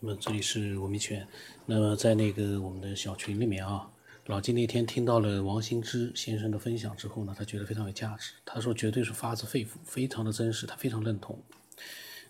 [0.00, 1.26] 那么这里是吴明圈。
[1.66, 3.90] 那么在那个我们的小群里面啊，
[4.26, 8.34] 老金那天听到了王兴之先生的分享之后呢，他觉得非常有价值。
[8.44, 11.36] 他说绝对是发自肺腑，非常的真实，他非常认同。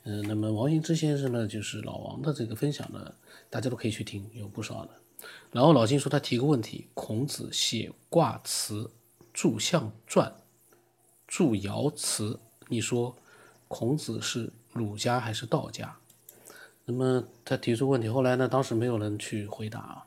[0.04, 3.14] 嗯，那么王兴之先生呢，就是老王的这个分享呢，
[3.50, 4.90] 大家都可以去听，有不少的。
[5.52, 8.90] 然后老金说他提个问题：孔子写卦辞、
[9.34, 10.34] 注象传、
[11.26, 13.14] 注爻辞，你说
[13.66, 15.98] 孔子是儒家还是道家？
[16.88, 20.02] 那么他提出问题，后来呢，当时没有人去回答。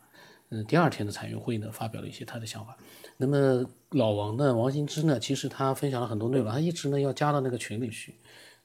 [0.49, 2.75] 嗯，第二天的残运会呢，发表了一些他的想法。
[3.17, 8.15] 那么老王呢，王新之呢，其实他分享了很多内容，他一直呢要加到那个群里去。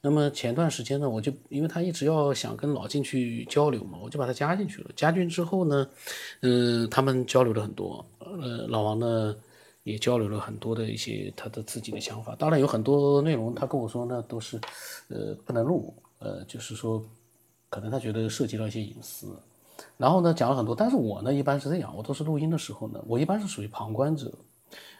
[0.01, 4.89] 那么前段时间呢，我就因为他一直要想跟老进去交流嘛，我就把他加进去了。
[4.95, 5.87] 加进之后呢，
[6.41, 8.03] 嗯，他们交流了很多。
[8.19, 9.33] 呃，老王呢
[9.83, 12.35] 也交流了很多的一些他的自己的想法。
[12.35, 14.59] 当然有很多内容，他跟我说呢都是
[15.07, 17.01] 呃不能录，呃就是说。
[17.69, 19.37] 可能他觉得涉及到一些隐私，
[19.97, 24.33] 然后呢讲了很多，但是我呢一般是这样，我都是录音的时候呢，我一般是属于旁观者，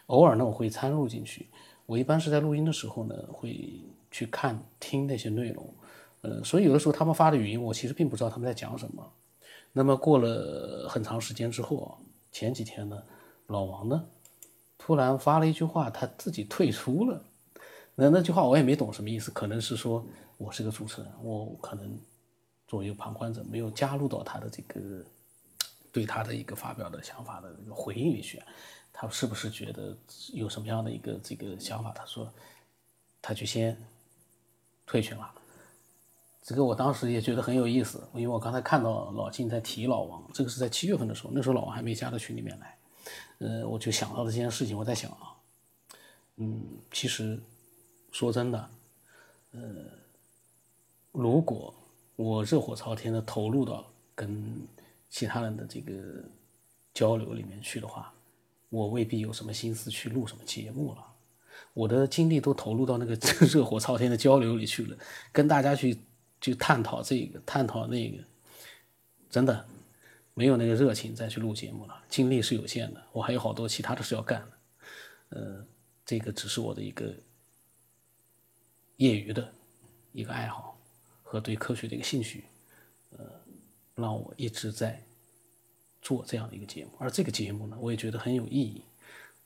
[0.06, 1.48] 偶尔呢我会参入进去，
[1.86, 5.74] 我一般是在录音的时候呢会去看听那些内容，
[6.20, 9.12] 呃，所以有的时候他们发的语音我其实并不知道他们在讲什么，
[9.72, 11.98] 那么过了很长时间之后，
[12.30, 13.02] 前几天呢，
[13.46, 14.04] 老王呢
[14.76, 17.22] 突然发了一句话，他自己退出了，
[17.94, 20.04] 那那句话我也没懂什么意思，可能是说
[20.36, 21.98] 我是个主持人，我可能。
[22.68, 25.04] 作为一个旁观者，没有加入到他的这个
[25.90, 28.40] 对他的一个发表的想法的这个回应里去，
[28.92, 29.96] 他是不是觉得
[30.34, 31.90] 有什么样的一个这个想法？
[31.92, 32.30] 他说，
[33.22, 33.76] 他就先
[34.86, 35.34] 退群了。
[36.42, 42.78] 这个我当时也觉得很有意思，因为我刚才看到老金在提老王，这个是在七月份的时候，那时候老王还没加到群里面来，
[43.38, 44.76] 呃，我就想到了这件事情。
[44.76, 45.36] 我在想啊，
[46.36, 47.38] 嗯，其实
[48.12, 48.70] 说真的，
[49.52, 49.60] 呃，
[51.12, 51.74] 如果
[52.18, 54.66] 我热火朝天的投入到跟
[55.08, 55.92] 其他人的这个
[56.92, 58.12] 交流里面去的话，
[58.70, 61.14] 我未必有什么心思去录什么节目了。
[61.74, 63.14] 我的精力都投入到那个
[63.46, 64.98] 热火朝天的交流里去了，
[65.30, 65.96] 跟大家去
[66.40, 68.18] 去探讨这个探讨那个，
[69.30, 69.64] 真的
[70.34, 72.02] 没有那个热情再去录节目了。
[72.08, 74.44] 精力是有限的，我还有好多其他的事要干。
[75.28, 75.64] 呃，
[76.04, 77.14] 这个只是我的一个
[78.96, 79.52] 业余的
[80.10, 80.77] 一个爱好。
[81.30, 82.44] 和对科学的一个兴趣，
[83.10, 83.18] 呃，
[83.94, 84.98] 让我一直在
[86.00, 86.92] 做这样的一个节目。
[86.98, 88.82] 而这个节目呢，我也觉得很有意义。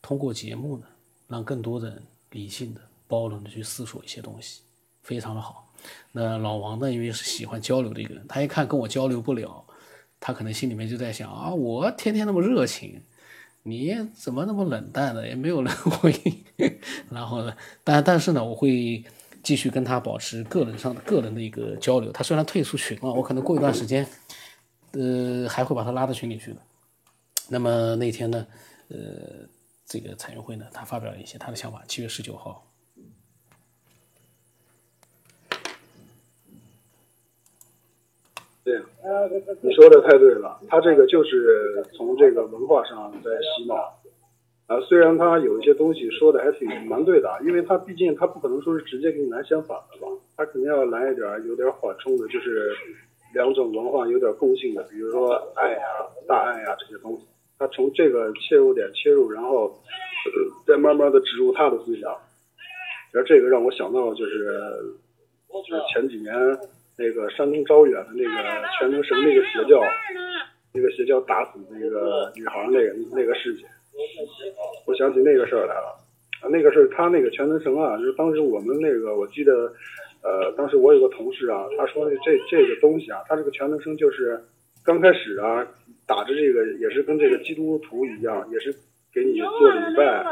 [0.01, 0.87] 通过节目呢，
[1.27, 2.01] 让更多人
[2.31, 4.63] 理性的、包容的去思索一些东西，
[5.03, 5.75] 非常的好。
[6.13, 9.65] 那老王呢，因为是喜欢交流的一个人，他一看跟我交流不了，
[10.21, 13.03] 他可能心里面就在想啊，我天天那么热情，
[13.65, 15.27] 你怎么那么冷淡呢？
[15.27, 16.45] 也没有人 回应。
[17.11, 19.05] 然后呢，但但是呢，我会。
[19.43, 22.13] 继续跟他保持个人上的个人的一个交流。
[22.13, 24.07] 他虽然退出群了，我可能过一段时间，
[24.93, 26.59] 呃，还会把他拉到群里去的。
[27.49, 28.47] 那么那天呢，
[28.89, 28.97] 呃，
[29.85, 31.83] 这个彩云会呢，他发表了一些他的想法。
[31.89, 32.67] 七月十九号。
[38.65, 38.81] 对，
[39.61, 43.99] 你说的太对了，他这个就是从这个文化上在洗脑。
[44.73, 52.75] 啊，虽然他有一些东西说的还挺蛮对的，因为他毕竟他不可能说是直接给你来相反的吧，他肯定要来一点有点缓冲的，就是
[53.35, 55.79] 两种文化有点共性的，比如说爱呀、
[56.27, 57.27] 大爱呀这些东西，
[57.59, 59.79] 他从这个切入点切入，然后
[60.67, 62.11] 再慢慢的植入他的思想。
[63.13, 64.59] 而这个让我想到就是，
[65.51, 66.33] 就是前几年
[66.97, 69.83] 那个山东招远的那个全能神那个邪教，
[70.73, 73.67] 那个邪教打死那个女孩那个那个事情。
[75.03, 75.99] 我想起那个事儿来了，
[76.43, 79.73] 啊，那个是他那个全能神啊，就是当时我们那个，我记得，
[80.23, 84.41] 呃，当时我有个同事啊，他说这这个东西啊，他这个全能神就是
[84.85, 85.67] 刚开始啊，
[86.07, 88.73] 打着这个也是跟这个基督徒一样，也是
[89.13, 90.23] 给你做礼拜。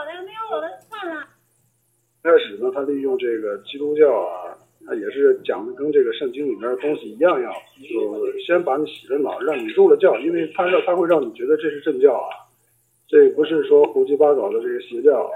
[2.23, 4.55] 开始呢，他利用这个基督教啊，
[4.87, 7.53] 他也是讲的跟这个圣经里面的东西一样样，
[7.93, 12.40] 就先把你洗了脑，让你入了教，因为他让他会让你觉得这是正教啊。
[13.11, 15.29] 这不是说胡七八糟的这个邪教，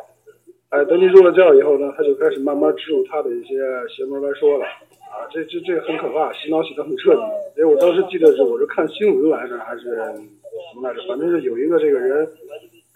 [0.69, 3.57] 哎，等你入了教以后呢，他就开始慢慢植入他的一些
[3.89, 4.65] 邪门歪说了，
[5.11, 7.23] 啊，这这这很可怕，洗脑洗得很彻底。
[7.57, 12.29] 因为我当时记得是我是看新闻来着，还是什么来着，反正是有一个这个人，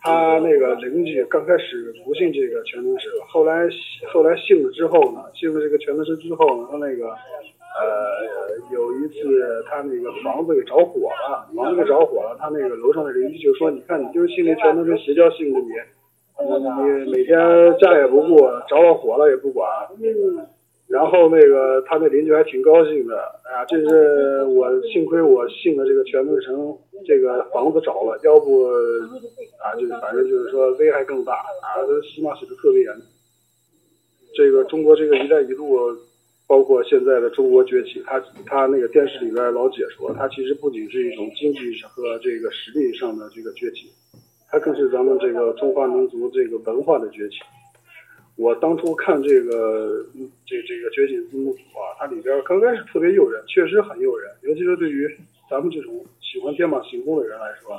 [0.01, 3.69] 他那个邻居刚开始不信这个全能神，后来
[4.13, 7.13] 后来信了之后呢，信了这个全能神之后呢，他那个。
[7.79, 15.69] 呃，有一次他那个房子给着火了，房子给着火了，他那个楼上的邻居就说：“你看，你就是信那全都是邪教信的，你，
[16.45, 17.39] 你每天
[17.79, 18.37] 家也不顾，
[18.69, 19.69] 着了火了也不管。”
[20.89, 26.55] 然后那个他那邻居还挺高兴的，哎呀，这是我幸亏我信了这个全能神，
[27.07, 28.65] 这个房子着了，要不
[29.61, 32.95] 啊，就反正就是说危害更大啊，起码写的特别严。
[34.35, 35.77] 这个中国这个“一带一路”，
[36.49, 43.93] 包括现在的中国崛起，他他那个电视里边老解说，它其实不仅是一种经济和这个实力上的这个崛起，
[44.49, 47.37] 它更是咱们这个中华民族这个文化的崛起。
[48.37, 50.03] 我当初看这个
[50.47, 55.07] 这这个掘井字幕组啊，它里边刚开始特别诱人，确实很诱人，尤其是对于
[55.51, 57.75] 咱们这种喜欢天马行空的人来说，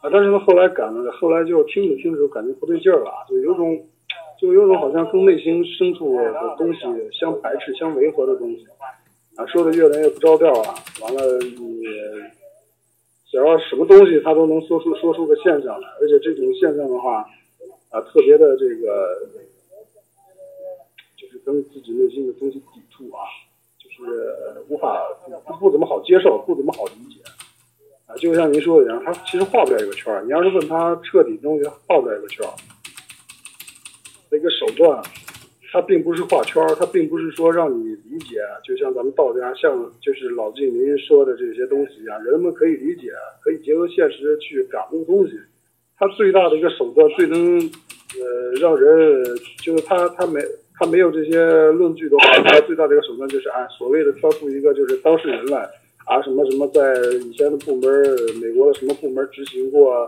[0.00, 3.86] 啊，但是呢，后来感，后来就听着听着就感觉不对劲儿了，就有种
[4.40, 6.80] 就有种好像跟内心深处的东西
[7.12, 8.66] 相排斥、相违和的东西，
[9.36, 11.82] 啊，说的越来越不着调啊，完了你
[13.30, 17.24] 想要什么东西，他都能说出说出个现象来，而且这种现象的话，
[17.90, 19.28] 啊，特别的这个。
[21.18, 23.24] 就是跟自己内心的东西抵触啊，
[23.78, 24.36] 就是
[24.68, 25.02] 无法
[25.46, 27.20] 不不怎么好接受，不怎么好理解
[28.06, 28.14] 啊。
[28.16, 30.22] 就像您说的一样，他其实画不了一个圈儿。
[30.24, 32.52] 你要是问他彻底东西，画不了一个圈儿。
[34.30, 35.02] 那个手段，
[35.72, 38.36] 他并不是画圈儿，他并不是说让你理解。
[38.64, 43.10] 就像咱们道家，像就是老季您说的这些东西一样，人们可以理解，
[43.42, 45.32] 可以结合现实去感悟东西。
[45.98, 49.24] 他最大的一个手段，最能呃让人
[49.62, 50.40] 就是他他没。
[50.78, 51.42] 他没有这些
[51.72, 55.66] 论据的话，他最大的一个手段就是按所谓的挑出一个就是当事人来
[56.04, 56.94] 啊，什么什么在
[57.24, 57.90] 以前的部门，
[58.42, 60.04] 美国的什么部门执行过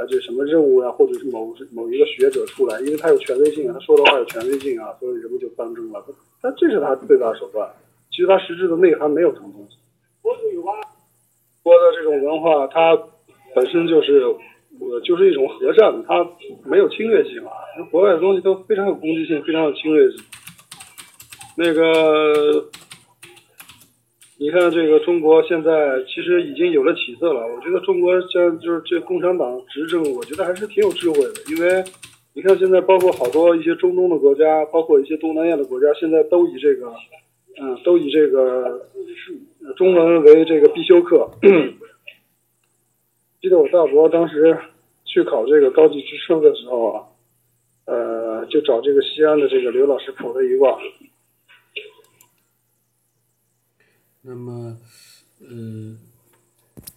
[0.00, 6.02] 呃这什么任务呀，或者是某某一个学者出来，因为他有权威性啊，他说的话有权威性啊，所以人们就当真了。
[6.40, 7.70] 但这是他最大的手段，
[8.10, 9.76] 其实他实质的内涵没有什么东西。
[11.62, 12.96] 国的这种文化，它
[13.54, 14.24] 本身就是。
[14.78, 16.26] 我就是一种和善，它
[16.64, 17.52] 没有侵略性啊。
[17.90, 20.24] 国外的东西都非常有攻击性，非常有侵略性。
[21.54, 22.64] 那个，
[24.42, 27.46] 你看这个中国现在其实已经有了起色了。
[27.46, 31.34] 我觉得中国像就是这共产党执政，我觉得还是挺有智慧的。
[31.54, 31.84] 因为
[32.32, 36.90] 你看现在包括好多一些中东的国家，包括一些东南亚的国家，现在都以这个，
[37.60, 38.88] 嗯，都以这个
[39.76, 41.30] 中文为这个必修课。
[43.42, 44.56] 记得我大伯当时
[45.04, 47.04] 去考这个高级职称的时候啊，
[47.84, 50.78] 呃，就找这个西安的这个刘老师卜了一卦。
[54.22, 54.76] 那么，
[55.40, 55.96] 呃，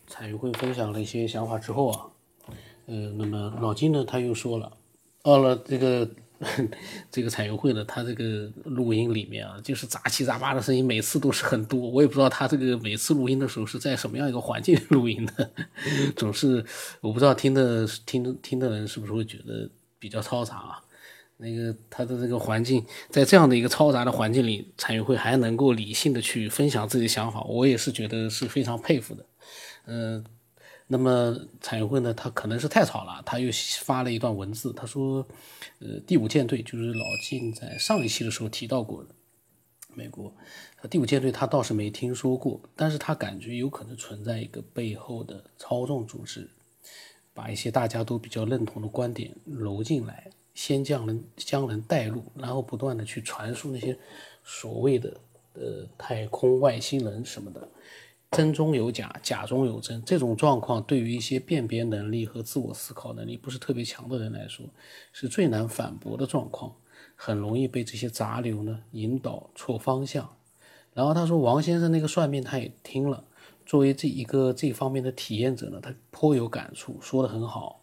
[0.07, 2.05] 彩云会分享了一些想法之后啊，
[2.85, 4.71] 呃，那么老金呢，他又说了，
[5.21, 6.09] 到了这个。
[7.09, 11.79] 这个彩云会呢，他这个录音里面啊，就是杂七杂八的声音，每次都是很多。
[11.79, 15.49] 我也不知道他这个每次录音的时候是在什么样一个环境录音的，
[16.17, 16.65] 总是
[16.99, 20.83] 我不知道听的听听的人是不是会觉得比较嘈杂啊？
[21.43, 29.25] 那个他的这个环境，在这样的一个嘈杂的环境里，彩云会还能够理性的去分享自己的想法，我也是觉得是非常佩服的。
[29.85, 30.25] 嗯，
[30.87, 33.51] 那么彩云会呢，他可能是太吵了，他又
[33.81, 35.27] 发了一段文字，他说。
[35.79, 39.09] 呃，第五舰队就是老金在上一期的时候提到过的，
[39.93, 40.33] 美国
[40.89, 46.49] 第五舰队他倒是没听说过，但是他感觉有可能存在一个背后的操纵组织，
[47.33, 53.97] 把一些大家都比较认同的观点揉进来，先将人将人带入，然后不断的去传输那些
[54.43, 55.17] 所谓的
[55.53, 57.67] 呃太空外星人什么的。
[58.31, 64.65] 真中有假，假中有真，这种状况对于一些辨别能力和自我思考能力不是特别强的人来说，
[65.11, 66.75] 是最难反驳的状况，
[67.15, 70.27] 很容易被这些杂流呢引导错方向。
[70.95, 73.23] 然后他说，王先生那个算命他也听了，
[73.67, 77.82] 作为这一个这方面的体验者呢，他颇有感触，说的很好。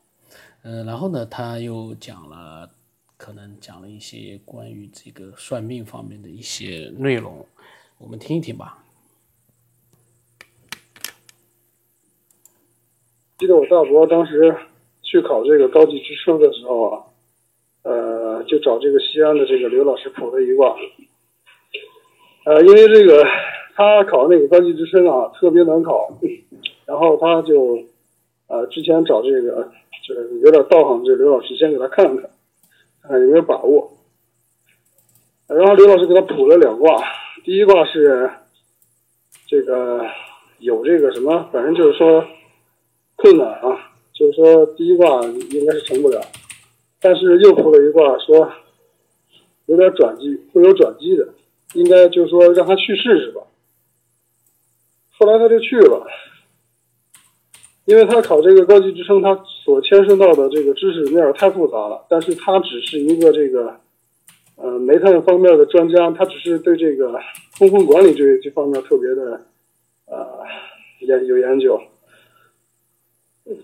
[0.63, 2.71] 嗯，然后呢，他又讲了，
[3.17, 7.47] 可能讲了一些关于这个算命方面的一些内容，
[7.99, 8.85] 我们听一听吧。
[13.39, 14.55] 记得我大伯当时
[15.03, 17.05] 去考这个高级职称的时候啊，
[17.83, 20.77] 呃，就找这个西安的这个刘老师卜了一卦。
[22.45, 23.25] 呃，因为这个
[23.75, 26.19] 他考那个高级职称啊，特别难考，
[26.85, 27.83] 然后他就
[28.51, 29.73] 呃之前找这个
[30.07, 32.31] 就是有点道行这刘老师先给他看看，
[33.01, 33.97] 看看有没有把握。
[35.47, 37.03] 然后刘老师给他卜了两卦，
[37.45, 38.31] 第一卦是
[39.47, 40.05] 这个
[40.59, 42.27] 有这个什么，反正就是说。
[43.23, 46.23] 困难啊，就是说第一卦应该是成不了，
[47.03, 48.51] 但是又卜了一卦说
[49.67, 51.29] 有点转机，会有转机的，
[51.75, 53.43] 应该就是说让他去试试吧。
[55.19, 56.07] 后来他就去了，
[57.91, 63.75] 因为他考这个高级职称，他所牵涉到的这个知识面太复杂了，但是他只是一个这个
[64.55, 67.19] 呃煤炭方面的专家，他只是对这个
[67.59, 69.41] 通风管理这这方面特别的
[70.07, 70.25] 呃
[71.01, 71.81] 研有研究。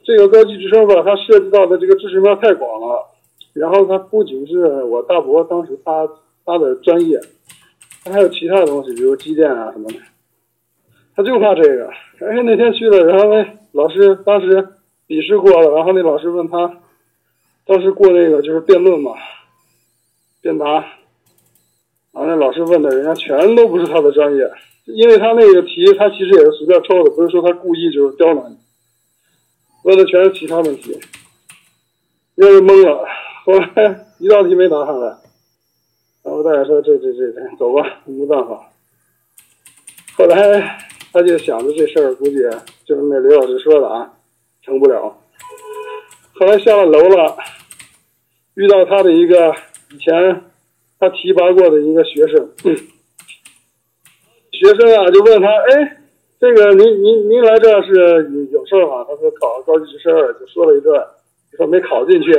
[0.02, 3.06] 这个高级职称吧，它涉及到的这个知识面太广了。
[3.52, 6.09] 然后它不仅是我大伯当时他
[6.45, 7.21] 他的专业，
[8.02, 9.95] 它还有其他的东西，比如机电啊什么的。
[11.16, 11.90] 他就怕这个。
[12.20, 14.68] 哎，那天去了，然后那老师当时
[15.06, 16.80] 笔试过了，然后那老师问他，
[17.66, 19.12] 当时过那个就是辩论嘛，
[20.40, 20.66] 辩答。
[22.12, 24.50] 然后那老师问的人家全都不是他的专业，
[24.85, 28.56] 因为他那个题他其实也是随便抽的，不是说他故意就是刁难你。
[29.85, 30.99] 问的全是其他问题，
[32.37, 33.06] 又是懵了。
[33.44, 35.08] 后来一道题没答上来，
[36.25, 38.70] 然后大家说这这这走吧，没办法。
[40.16, 40.78] 后来
[41.16, 42.35] 他就想着这事儿，估计
[42.85, 44.12] 就是那刘老师说的啊，
[44.61, 45.18] 成不了。
[46.35, 47.38] 后来下了楼了，
[48.54, 49.54] 遇到他的一个
[49.92, 50.44] 以前
[51.00, 52.50] 他提拔过的一个学生，
[54.52, 56.02] 学生啊就问他，哎。
[56.38, 59.02] 这个您您您来这是有事儿吗？
[59.08, 61.02] 他说考高级职称，就说了一段，
[61.56, 62.30] 说没考进去，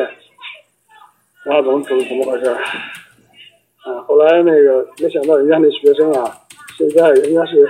[1.43, 2.47] 然后怎么怎么怎么回事？
[2.47, 6.31] 啊，后来那个没想到人家那学生啊，
[6.77, 7.67] 现在人家是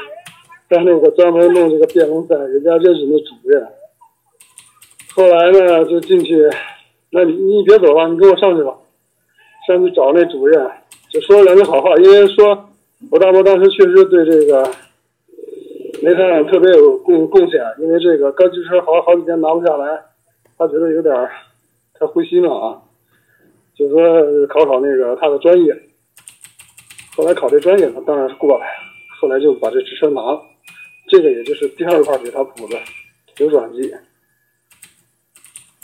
[0.69, 3.67] 在那个专门弄这个辩论赛，人家认识那主任。
[5.15, 6.49] 后来呢，就进去，
[7.11, 8.75] 那你你别走了，你跟我上去吧，
[9.67, 10.69] 上去找那主任，
[11.09, 12.69] 就说了两句好话，因为说
[13.11, 14.69] 我大伯当时确实对这个。
[15.99, 19.99] 煤炭特别有贡贡献，因为这个高级车好好几天拿不下来，
[20.55, 21.11] 他觉得有点
[21.95, 22.79] 太灰心了啊，
[23.75, 25.75] 就说考考那个他的专业。
[27.15, 28.65] 后来考这专业，他当然是过了，
[29.19, 30.39] 后来就把这职称拿了。
[31.07, 32.79] 这个也就是第二块给他补的
[33.37, 33.93] 有转机。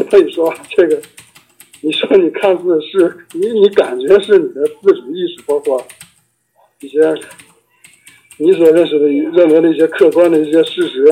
[0.09, 1.01] 所以说这个，
[1.81, 5.85] 你说你看似是你你感觉是你的自主意识，包括
[6.81, 6.99] 一些。
[8.39, 11.05] 你所认识的、认为的一些客观的一些事实，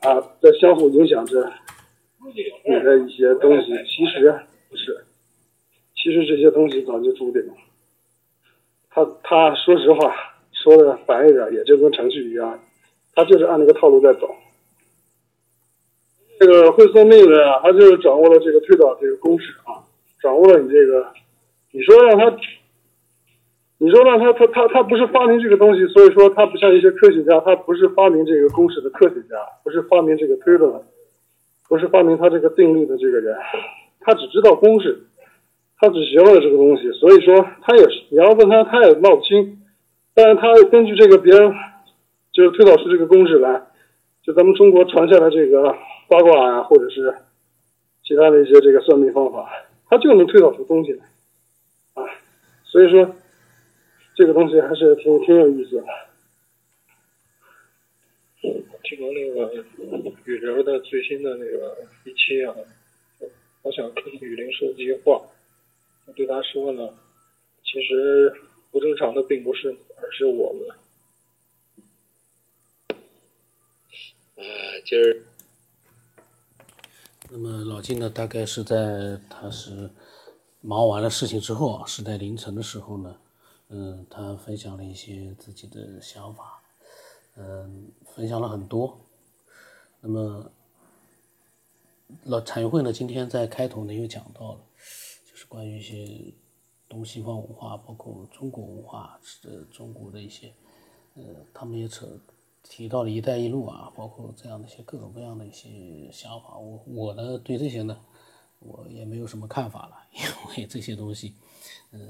[0.00, 1.50] 啊，在相互影响着
[2.66, 4.30] 你的一些东西，其实
[4.68, 5.06] 不是，
[5.96, 7.54] 其实这些东西早就注定了。
[8.90, 10.14] 他他说实话，
[10.64, 12.58] 说的白一点，也就跟程序一样，
[13.14, 14.34] 他就是按那个套路在走。
[16.40, 19.84] 这个会算命的呀，他就是掌握了这个推导这个公式啊，
[20.22, 21.06] 掌握了你这个，
[21.70, 22.36] 你说让他。
[23.76, 24.18] 你说让？
[24.18, 30.80] 他他他他不是发明这个东西，所以说他不像一些科学家，他不是发明这个公式的科学家，不是发明这个推论，
[31.68, 33.36] 不是发明他这个定律的这个人，
[34.00, 35.02] 他只知道公式，
[35.78, 39.60] 他只学会了这个东西，所以说他也是你要问他，他也闹不清。
[40.14, 41.52] 但是他根据这个别人
[42.32, 43.66] 就是推导出这个公式来，
[44.22, 45.76] 就咱们中国传下来这个
[46.08, 47.14] 八卦啊，或者是
[48.02, 49.50] 其他的一些这个算命方法，
[49.88, 51.04] 他就能推导出东西来
[51.94, 52.04] 啊，
[52.64, 53.14] 所以说。
[54.16, 55.84] 这个东西还是挺挺有意思的。
[58.40, 59.52] 听完那个
[60.24, 62.54] 雨林的最新的那个一期啊，
[63.62, 65.20] 我想跟雨林说几句话。
[66.06, 66.90] 我对他说呢，
[67.64, 68.32] 其实
[68.74, 70.68] 不正常的并不是，而是我们。
[74.34, 74.42] 啊，
[74.84, 75.22] 今儿，
[77.30, 79.88] 那么老金呢，大概是在他是
[80.60, 83.16] 忙完了事情之后啊，是在凌晨的时候呢。
[83.68, 86.60] 嗯，他分享了一些自己的想法，
[87.36, 89.00] 嗯，分享了很多。
[90.00, 90.50] 那么，
[92.24, 94.60] 老产业会呢，今天在开头呢又讲到了，
[95.30, 96.34] 就是关于一些
[96.94, 100.54] 东西方文化，包括中国文化，是中国的一些，
[101.14, 101.22] 呃，
[101.52, 102.06] 他们也扯
[102.62, 106.56] 提到了一带一路啊，包括这样的一些各种各样的一些想法。
[106.56, 107.98] 我我呢对这些呢，
[108.60, 110.22] 我也没有什么看法了， 因
[110.62, 111.34] 为这些东西，
[111.90, 112.00] 呃。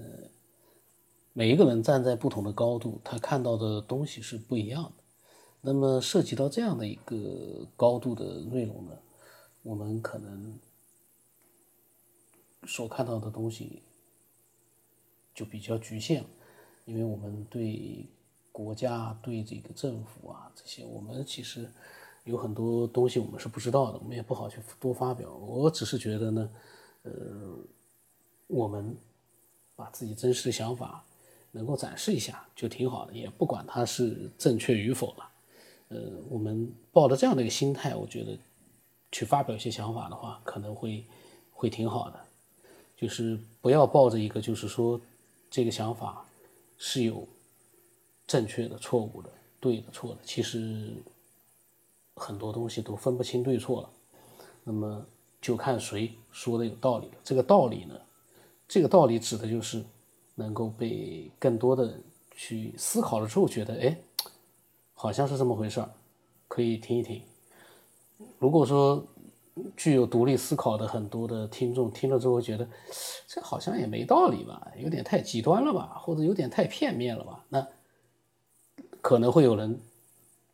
[1.37, 4.93] 每一个人站在不同的高度，他看到的东西是不一样的。
[5.63, 8.93] 那么涉及到这样的一个高度的内容呢，
[9.65, 10.57] 我们可能
[12.69, 13.83] 所看到的东西
[15.35, 16.25] 就比较局限，
[16.85, 18.07] 因为我们对
[18.53, 21.69] 国家、对这个政府啊这些，我们其实
[22.25, 25.35] 有很多东西我们是不知道的，我们也不好去多发表。
[25.35, 26.51] 我只是觉得呢，
[27.03, 27.13] 呃，
[28.47, 28.97] 我们
[29.75, 31.05] 把自己真实的想法。
[31.57, 35.31] 能够展示一下就挺好的，也不管它是正确与否了。
[35.87, 38.37] 呃，我们抱着这样的一个心态，我觉得
[39.13, 41.05] 去发表一些想法的话，可能会
[41.53, 42.21] 会挺好的。
[42.97, 45.01] 就是不要抱着一个就是说
[45.55, 46.27] 这个想法
[46.77, 47.25] 是有
[48.27, 49.31] 正确的、错误的、
[49.61, 50.93] 对的、错的，其实
[52.17, 53.91] 很多东西都分不清对错了。
[54.65, 55.07] 那么
[55.41, 57.15] 就看谁说的有道理了。
[57.23, 57.95] 这个道理呢，
[58.67, 59.85] 这个道理指的就是。
[60.37, 63.97] 能够被更多的人去思考了之后，觉得哎，
[64.93, 65.89] 好像是这么回事儿，
[66.49, 67.23] 可以听一听。
[68.41, 69.07] 如果说
[69.77, 72.69] 具有独立思考的很多的听众听了之后觉得
[73.29, 77.65] 这好像也没道理吧，有点太极端了吧，或者有点太片面了吧，那
[79.01, 79.81] 可能会有人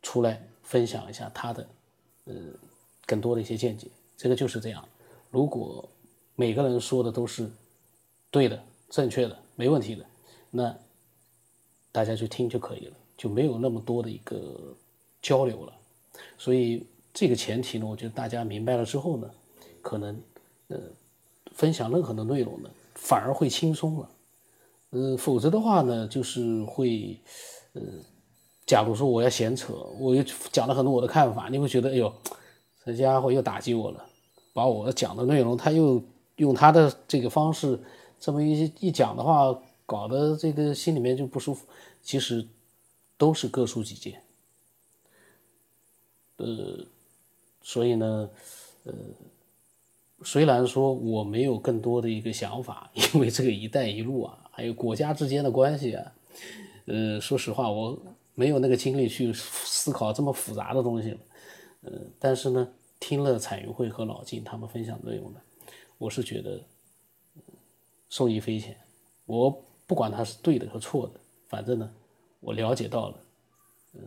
[0.03, 1.67] 出来分享一下他的
[2.25, 2.33] 呃
[3.07, 3.87] 更多的一些见解。
[4.15, 4.87] 这个就是这样，
[5.31, 5.89] 如果
[6.35, 7.49] 每个人说的都是
[8.29, 10.05] 对的、正确的、没问题的，
[10.51, 10.77] 那
[11.91, 14.75] 大家去听就可以了，就没有那么多的一个
[15.23, 15.73] 交流了。
[16.37, 16.85] 所以。
[17.13, 19.29] 这个前提呢，我觉得大家明白了之后呢，
[19.81, 20.21] 可能
[20.69, 20.79] 呃
[21.53, 24.09] 分享任何的内容呢，反而会轻松了。
[24.91, 27.19] 呃，否则的话呢，就是会
[27.73, 27.81] 呃，
[28.65, 32.13] 假如说我要闲扯，我又讲了很多我的看法，你会觉得哎呦，
[32.85, 34.05] 这家伙又打击我了，
[34.53, 36.01] 把我讲的内容他又
[36.37, 37.79] 用他的这个方式
[38.19, 41.65] 这么一一讲的话，搞得这个心里面就不舒服。
[42.01, 42.47] 其实
[43.17, 44.23] 都是各抒己见，
[46.37, 46.85] 呃。
[47.61, 48.29] 所以呢，
[48.83, 48.93] 呃，
[50.23, 56.11] 虽然说我没有更多的一个想法， 因为这个“一带一路”啊，还有国家之间的关系啊，
[56.85, 57.97] 呃，说实话，我
[58.33, 61.17] 没有那个精力去思考这么复杂的东西。
[61.81, 62.67] 呃，但是呢，
[62.99, 65.39] 听了彩云会和老金他们分享内容呢，
[65.97, 66.61] 我是觉得
[68.09, 68.75] 受益匪浅。
[69.25, 69.49] 我
[69.87, 71.91] 不管他是对的和错的，反正呢，
[72.39, 73.17] 我了解到了，
[73.93, 74.01] 嗯，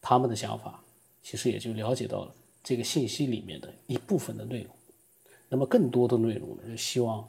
[0.00, 0.82] 他们的想法。
[1.26, 4.72] 其实也就了解到了这个信息里面的一部分的内容，
[5.48, 7.28] 那么更多的内容呢，就希望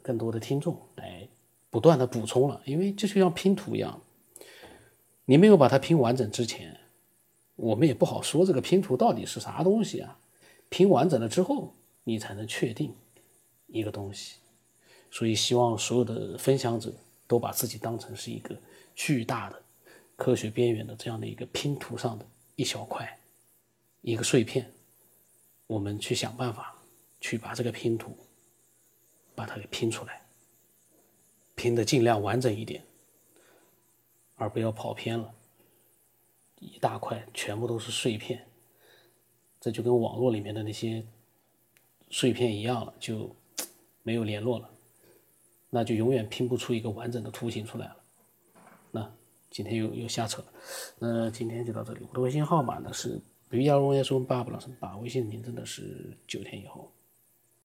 [0.00, 1.28] 更多的听众来
[1.68, 4.00] 不断的补充了，因为这就像拼图一样，
[5.26, 6.74] 你没有把它拼完整之前，
[7.56, 10.18] 我们也不好说这个拼图到底是啥东西啊。
[10.70, 12.94] 拼完整了之后，你才能确定
[13.66, 14.36] 一个东西。
[15.10, 16.90] 所以希望所有的分享者
[17.26, 18.58] 都把自己当成是一个
[18.94, 19.62] 巨大的
[20.16, 22.24] 科学边缘的这样的一个拼图上的
[22.56, 23.17] 一小块。
[24.00, 24.72] 一个碎片，
[25.66, 26.76] 我们去想办法
[27.20, 28.16] 去把这个拼图
[29.34, 30.24] 把它给拼出来，
[31.56, 32.82] 拼的尽量完整一点，
[34.36, 35.34] 而不要跑偏了。
[36.60, 38.46] 一大块全部都是碎片，
[39.60, 41.04] 这就跟网络里面的那些
[42.08, 43.34] 碎片一样了，就
[44.02, 44.70] 没有联络了，
[45.70, 47.96] 那就永远拼不出一个完整的图形出来了。
[48.90, 49.12] 那
[49.50, 50.52] 今天又又瞎扯了，
[50.98, 52.06] 那今天就到这里。
[52.08, 53.20] 我的微信号码呢是。
[53.48, 56.90] 比如，要是说爸爸老师把微信名真的是九天以后。